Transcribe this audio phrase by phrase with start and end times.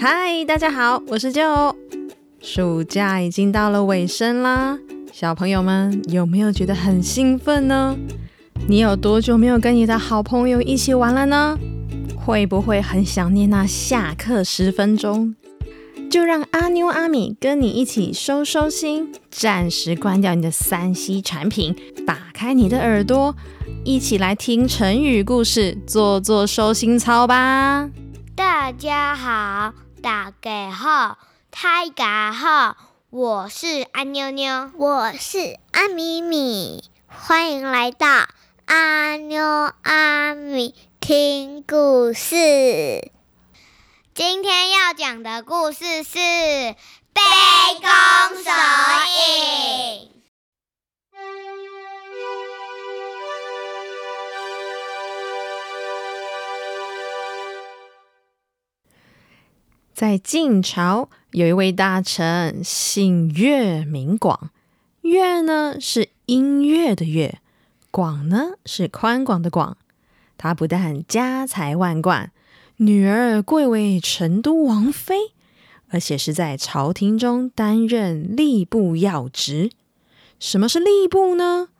[0.00, 1.42] 嗨，大家好，我是舅。
[2.40, 4.78] 暑假已经到了尾声啦，
[5.12, 7.96] 小朋友们有没有觉得很兴奋呢？
[8.68, 11.58] 你有多久没有跟你的好朋友一起玩了呢？
[12.16, 15.34] 会不会很想念那下课十分钟？
[16.08, 21.74] 就让阿妞阿米跟你一起收收心，暂时关掉你的三 C 产品，
[22.06, 23.34] 打开你的耳朵，
[23.84, 27.90] 一起来听成语故事，做做收心操吧。
[28.36, 31.18] 大家好，大家好，
[31.50, 32.76] 大家好，
[33.10, 38.06] 我是阿妞妞，我是阿米米，欢迎来到
[38.66, 39.42] 阿妞
[39.82, 43.10] 阿米听故事。
[44.14, 46.18] 今天要讲的故事是
[47.12, 47.20] 《杯
[47.80, 47.90] 弓
[48.44, 50.10] 蛇影》。
[59.98, 64.50] 在晋朝，有一位大臣，姓乐，名广。
[65.00, 67.40] 乐呢是音乐的乐，
[67.90, 69.76] 广呢是宽广的广。
[70.36, 72.30] 他不但家财万贯。
[72.76, 75.16] 女儿贵为成都王妃，
[75.88, 79.72] 而且是在朝廷中担任吏部要职。
[80.38, 81.70] 什么是吏部呢？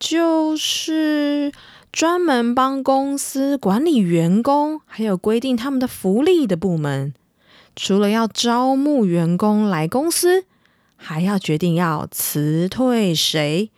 [0.00, 1.52] 就是
[1.92, 7.14] 专门帮公司管理员工，还有规定他们的福利的部门。
[7.74, 10.44] 除了要招募员工来公司，
[10.96, 13.70] 还要决定要辞退谁，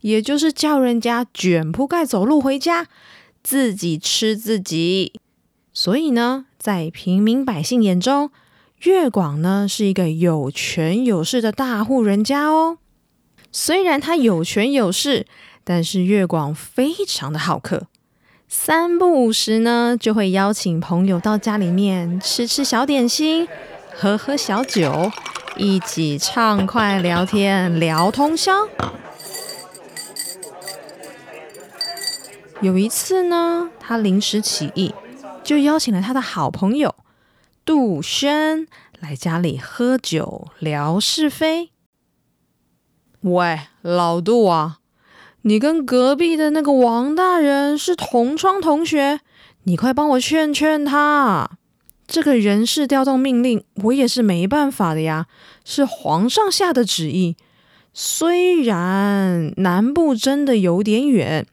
[0.00, 2.86] 也就是叫人家卷铺盖走路回家，
[3.42, 5.12] 自己吃自己。
[5.72, 8.30] 所以呢，在平民百姓眼中，
[8.82, 12.78] 月广呢是一个有权有势的大户人家哦。
[13.50, 15.26] 虽然他有权有势，
[15.64, 17.86] 但是月广非常的好客，
[18.48, 23.46] 三不五时呢就会邀请朋友到家里面吃吃小点心，
[23.94, 25.12] 喝喝小酒，
[25.56, 28.66] 一起畅快聊天聊通宵。
[32.62, 34.94] 有一次呢，他临时起意。
[35.44, 36.94] 就邀请了他的好朋友
[37.64, 38.66] 杜轩
[39.00, 41.70] 来家里喝酒聊是非。
[43.20, 44.77] 喂，老杜啊，
[45.48, 49.20] 你跟隔壁的那个王大人是同窗同学，
[49.62, 51.52] 你快帮我劝劝他。
[52.06, 55.24] 这个人事调动命令，我也是没办法的呀，
[55.64, 57.34] 是皇上下的旨意。
[57.94, 61.46] 虽然南部真的有点远，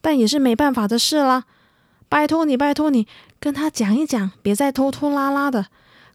[0.00, 1.44] 但也是没办法的事啦。
[2.08, 3.06] 拜托你，拜托你。
[3.38, 5.66] 跟他讲一讲，别再拖拖拉拉的，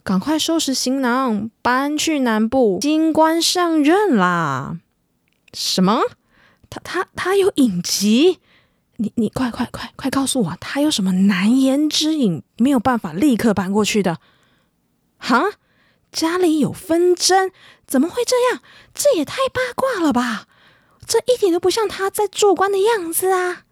[0.04, 2.80] 赶快收拾行囊，搬去南部。
[2.82, 4.80] 新官上任啦！
[5.54, 6.02] 什么？
[6.74, 8.40] 他他他有隐疾？
[8.98, 14.20] 你你快快快快告诉我，他有什么难言之隐，没有办法立刻搬过去的？
[15.18, 15.44] 哈？
[16.12, 17.52] 家里有纷争？
[17.88, 18.62] 怎么会这样？
[18.94, 20.48] 这也太八卦了吧！
[21.06, 23.64] 这一点都不像他在做官的样子啊！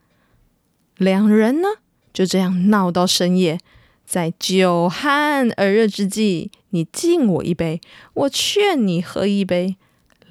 [0.97, 1.69] 两人呢？
[2.12, 3.59] 就这样闹到深夜，
[4.03, 7.79] 在酒酣耳热之际，你敬我一杯，
[8.13, 9.78] 我劝你喝一杯，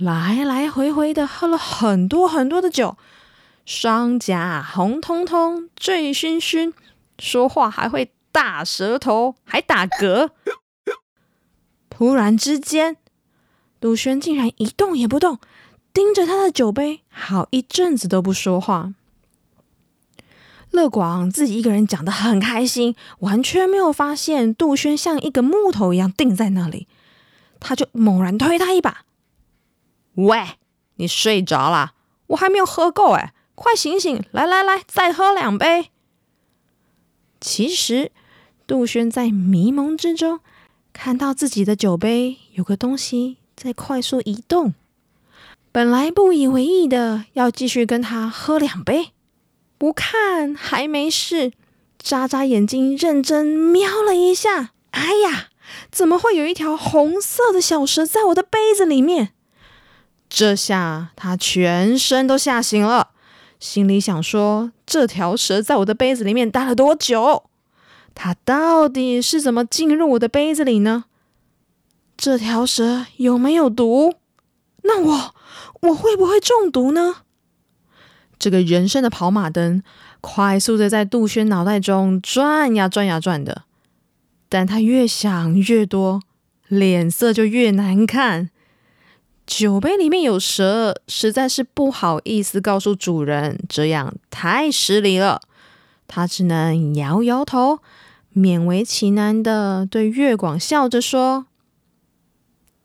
[0.01, 2.97] 来来回回的喝了很多很多的酒，
[3.67, 6.73] 双颊红彤彤，醉醺醺，
[7.19, 10.31] 说话还会大舌头，还打嗝。
[11.91, 12.97] 突然之间，
[13.79, 15.39] 杜轩竟然一动也不动，
[15.93, 18.95] 盯着他的酒杯，好一阵子都不说话。
[20.71, 26.89] 乐广自己一个人讲的很开心，完全没有发现杜轩像一个木头一样定在那里。
[27.59, 29.03] 他就猛然推他一把
[30.27, 30.43] ：“喂，
[30.97, 31.93] 你睡着了？
[32.29, 34.23] 我还没有喝够哎，快醒醒！
[34.33, 35.91] 来来来，再喝两杯。”
[37.41, 38.13] 其实
[38.67, 40.41] 杜轩在迷蒙之中
[40.93, 44.75] 看到自己的酒杯有个东西在快速移动，
[45.73, 49.13] 本来不以为意的要继续跟他喝两杯。
[49.79, 51.53] 不看还没事，
[51.99, 54.73] 眨眨眼睛，认真瞄了一下。
[54.91, 55.49] 哎呀，
[55.91, 59.33] 怎么会有一条红色的小蛇在我的杯子里面？
[60.31, 63.11] 这下他全身都吓醒了，
[63.59, 67.51] 心里想说：这条蛇在我的杯子里面待了多久？
[68.15, 71.07] 它到底是怎么进入我的杯子里呢？
[72.17, 74.15] 这条蛇有没有毒？
[74.85, 75.35] 那我
[75.83, 77.17] 我会不会中毒呢？
[78.39, 79.83] 这个人生的跑马灯
[80.21, 83.65] 快速的在杜轩脑袋中转呀转呀转的，
[84.49, 86.23] 但他越想越多，
[86.69, 88.51] 脸色就越难看。
[89.51, 95.41] 酒杯里面有蛇，实在是不好意思告诉主人，这样太失礼了。
[96.07, 97.81] 他只能摇摇头，
[98.33, 101.47] 勉为其难的对月广笑着说：“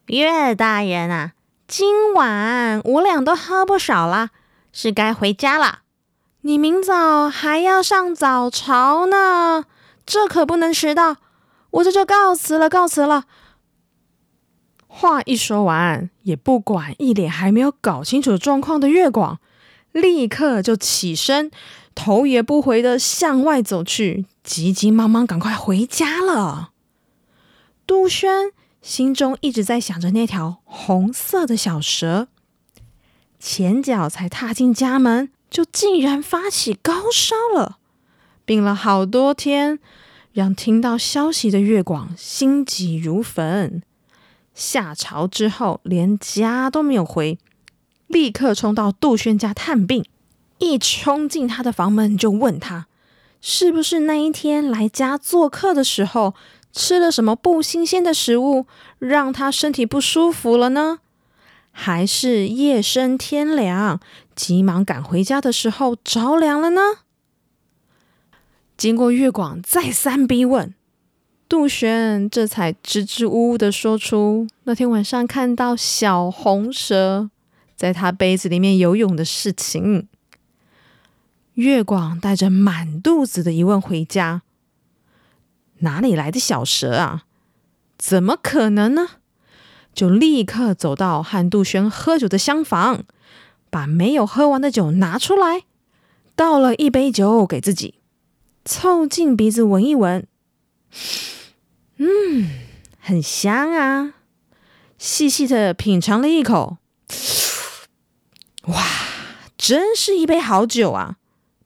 [0.07, 1.33] 月大人啊，
[1.67, 4.31] 今晚我俩都喝不少了，
[4.73, 5.81] 是该回家了。
[6.41, 9.65] 你明早还要上早朝呢，
[10.03, 11.17] 这可不能迟到。
[11.69, 13.25] 我这就告辞了，告辞了。”
[14.97, 19.41] 话一说完，也不管一脸还没有搞清楚状况的月广，
[19.91, 21.51] 立刻就起身。
[21.93, 26.71] 头也不回的向外走去，急急忙忙赶快回家了。
[27.85, 32.29] 杜轩心中一直在想着那条红色的小蛇，
[33.37, 37.79] 前脚才踏进家门，就竟然发起高烧了，
[38.45, 39.79] 病了好多天，
[40.31, 43.83] 让听到消息的月广心急如焚。
[44.55, 47.37] 下朝之后，连家都没有回，
[48.07, 50.03] 立刻冲到杜轩家探病。
[50.57, 52.87] 一冲进他的房门，就问他
[53.41, 56.33] 是不是那一天来家做客的时候
[56.71, 58.65] 吃了什么不新鲜的食物，
[58.97, 60.99] 让他身体不舒服了呢？
[61.71, 63.99] 还是夜深天凉，
[64.33, 66.81] 急忙赶回家的时候着凉了呢？
[68.77, 70.73] 经过月广再三逼问，
[71.55, 77.29] 杜轩这才支支吾吾的说出那天晚上看到小红蛇
[77.77, 80.09] 在他杯子里面游泳的事情。
[81.53, 84.41] 月广带着满肚子的疑问回家，
[85.77, 87.23] 哪里来的小蛇啊？
[87.97, 89.07] 怎么可能呢？
[89.93, 93.05] 就立刻走到和杜轩喝酒的厢房，
[93.69, 95.63] 把没有喝完的酒拿出来，
[96.35, 97.95] 倒了一杯酒给自己，
[98.65, 100.27] 凑近鼻子闻一闻，
[101.97, 102.49] 嗯，
[102.99, 104.13] 很香啊！
[104.97, 106.77] 细细的品尝了一口，
[108.63, 108.83] 哇，
[109.57, 111.17] 真是一杯好酒啊！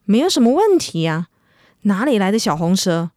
[0.06, 1.28] 没有什么问题呀，
[1.84, 3.12] 哪里来的小红蛇？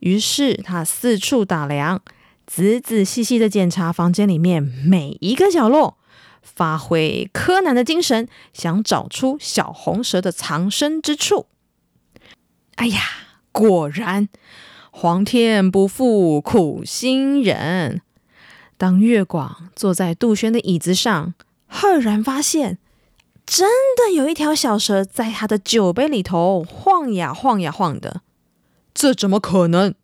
[0.00, 2.02] 于是他四处打量，
[2.46, 5.98] 仔仔细细的检查房间里面每一个角落，
[6.42, 11.46] 发挥柯南的精神，想找出小红蛇的藏身之处。
[12.76, 13.00] 哎呀，
[13.52, 14.28] 果然，
[14.98, 18.00] 皇天不负苦心人。
[18.78, 21.34] 当月广坐在杜轩的椅子上，
[21.68, 22.78] 赫然发现。
[23.44, 28.22] 真的有一条小蛇在他的酒杯里头晃呀晃呀晃的，
[28.94, 29.94] 这怎么可能？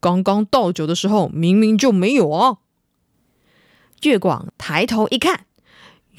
[0.00, 2.56] 刚刚倒酒的时候明明就没有啊！
[4.00, 5.44] 月广抬头一看，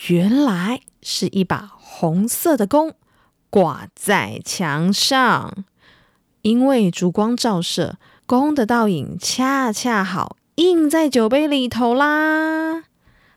[0.10, 2.94] 原来是一把红色的弓
[3.50, 5.66] 挂在墙上，
[6.44, 12.84] 因为烛光照射，弓的倒影恰恰好映在酒杯里头啦！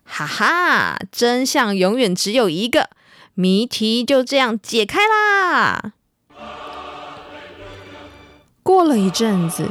[0.04, 2.90] 哈哈，真相永远只有一个。
[3.34, 5.92] 谜题就这样解开啦！
[8.64, 9.70] 过了一阵子，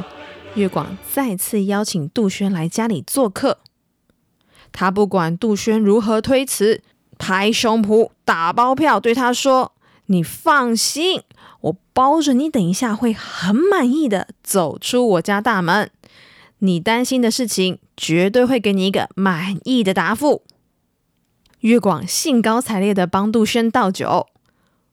[0.54, 3.58] 月广再次邀请杜轩来家里做客。
[4.72, 6.82] 他不管杜轩如何推辞，
[7.18, 9.72] 拍胸脯打包票，对他说
[10.06, 11.22] ：“你放心，
[11.66, 15.90] 我包着你，等一下会很满意的走出我家大门。
[16.58, 20.42] 你担心的事情，绝对会给你一个满意的答复。”
[21.60, 24.28] 月广兴高采烈的帮杜轩倒酒，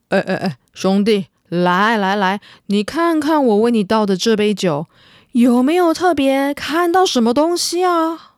[0.10, 4.88] 哎哎哎，兄弟，来来来，你看看我为你倒的这杯酒，
[5.34, 8.38] 有没有特别看到什么东西啊？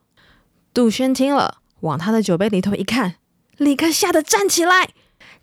[0.74, 3.16] 杜轩听了，往他的酒杯里头一看，
[3.58, 4.90] 立刻吓得站起来，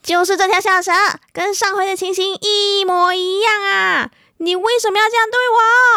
[0.03, 0.91] 就是这条小蛇，
[1.33, 4.11] 跟上回的情形一模一样啊！
[4.39, 5.39] 你为什么要这样对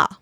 [0.09, 0.17] 我？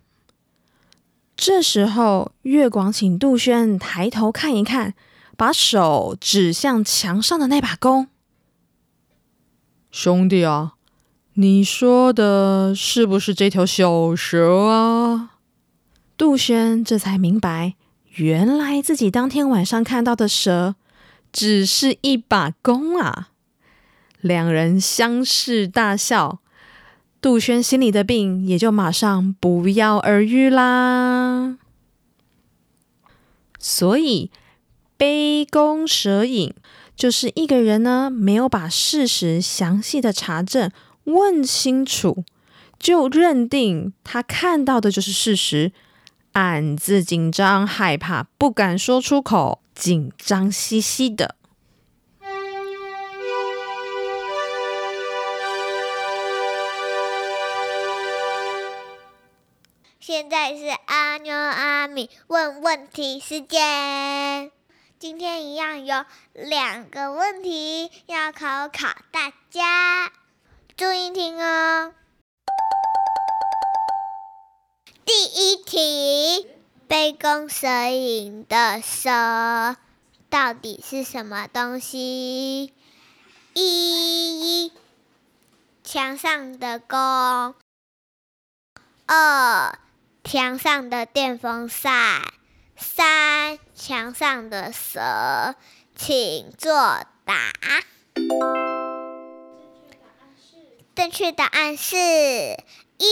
[1.36, 4.94] 这时候，月广请杜轩抬头看一看。
[5.36, 8.08] 把手指向墙上的那把弓，
[9.90, 10.76] 兄弟啊，
[11.34, 15.32] 你说的是不是这条小蛇啊？
[16.16, 17.74] 杜轩这才明白，
[18.12, 20.76] 原来自己当天晚上看到的蛇
[21.32, 23.30] 只是一把弓啊！
[24.24, 26.40] 两人相视大笑，
[27.22, 31.60] 杜轩心里的病也就马上不药而愈啦。
[33.60, 34.32] 所以。
[34.96, 36.54] 杯弓蛇影，
[36.96, 40.72] 就是一个人呢，没有把事实详细的查证
[41.06, 42.24] 问清楚，
[42.80, 45.74] 就认定他看到的就是事实，
[46.34, 51.36] 暗自紧张害怕，不敢说出口，紧张兮兮的。
[60.14, 64.52] 现在是阿妞阿米问问题时间。
[65.00, 70.12] 今天一样有两个问题要考考大家，
[70.78, 71.96] 注意听哦。
[75.04, 76.48] 第一题，
[76.88, 79.76] 杯弓蛇影的蛇
[80.30, 82.72] 到底是什么东西？
[83.56, 84.72] 一，
[85.84, 87.56] 墙上的弓；
[89.08, 89.80] 二，
[90.24, 92.22] 墙上的电风扇；
[92.78, 95.56] 三，墙上的蛇。
[95.96, 96.74] 请作
[97.24, 97.54] 答。
[100.96, 101.96] 正确答案是
[102.98, 103.06] 一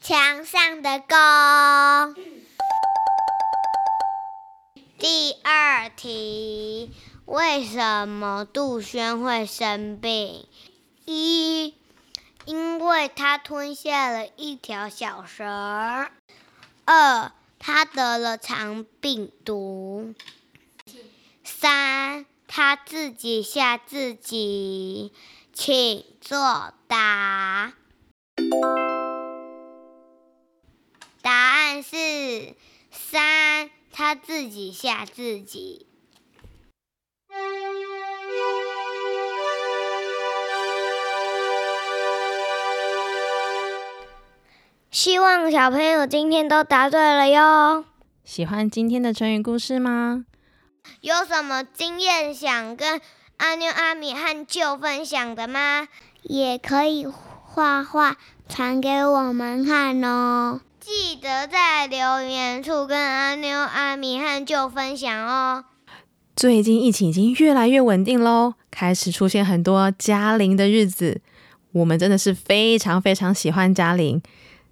[0.00, 2.16] 墙上的弓。
[4.98, 6.92] 第二题，
[7.24, 10.48] 为什么杜鹃会生病？
[11.04, 11.74] 一，
[12.50, 16.10] 因为它吞下了一条小蛇儿。
[16.84, 17.30] 二，
[17.60, 20.16] 它得了肠病毒。
[21.44, 25.12] 三，他自己吓自己，
[25.52, 27.72] 请作答。
[31.22, 32.56] 答案是
[32.90, 35.86] 三，他自己吓自己。
[45.02, 47.86] 希望小朋友今天都答对了哟。
[48.22, 50.26] 喜欢今天的成语故事吗？
[51.00, 53.00] 有什么经验想跟
[53.38, 55.88] 阿妞、阿米和舅分享的吗？
[56.24, 60.60] 也可以画画传给我们看哦。
[60.78, 65.64] 记得在留言处跟阿妞、阿米和舅分享哦。
[66.36, 71.22] 最近疫情已经越来越稳定喽，开始出现很多嘉玲的日子。
[71.72, 74.20] 我们真的是非常非常喜欢嘉陵，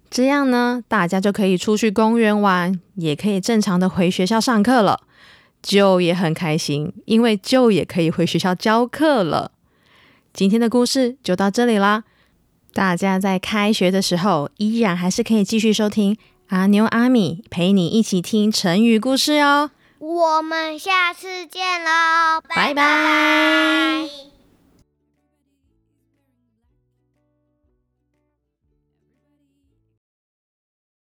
[0.09, 5.01] 这样呢，大家就可以出去公园玩，也可以正常的回学校上课了。
[5.61, 9.51] 就也很开心，因为就也可以回学校教课了。
[10.31, 12.05] 今天的故事就到这里啦，
[12.73, 19.71] 大家在开学的时候依然还是可以继续收听阿牛阿米陪你一起听成语故事哦。
[19.99, 24.38] 我们下次见喽，拜拜。